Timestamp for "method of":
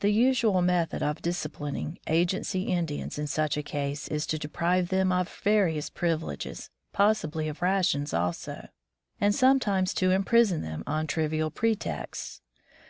0.60-1.22